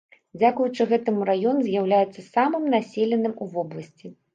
Дзякуючы 0.39 0.87
гэтаму 0.93 1.21
раён 1.31 1.57
з'яўляецца 1.67 2.29
самым 2.33 2.69
населеным 2.79 3.41
у 3.43 3.55
вобласці. 3.57 4.07